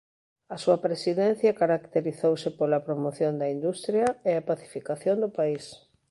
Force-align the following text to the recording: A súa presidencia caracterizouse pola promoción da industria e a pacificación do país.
A 0.55 0.57
súa 0.63 0.77
presidencia 0.85 1.57
caracterizouse 1.61 2.49
pola 2.59 2.83
promoción 2.87 3.33
da 3.41 3.47
industria 3.57 4.07
e 4.29 4.31
a 4.35 4.45
pacificación 4.49 5.15
do 5.23 5.29
país. 5.39 5.65